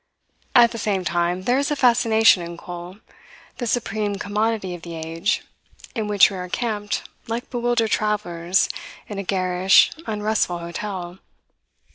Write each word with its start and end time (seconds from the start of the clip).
At 0.55 0.71
the 0.71 0.79
same 0.79 1.03
time, 1.05 1.43
there 1.43 1.59
is 1.59 1.69
a 1.69 1.75
fascination 1.75 2.41
in 2.41 2.57
coal, 2.57 2.97
the 3.59 3.67
supreme 3.67 4.15
commodity 4.15 4.73
of 4.73 4.81
the 4.81 4.95
age 4.95 5.43
in 5.93 6.07
which 6.07 6.31
we 6.31 6.37
are 6.37 6.49
camped 6.49 7.03
like 7.27 7.51
bewildered 7.51 7.91
travellers 7.91 8.67
in 9.07 9.19
a 9.19 9.23
garish, 9.23 9.91
unrestful 10.07 10.57
hotel. 10.57 11.19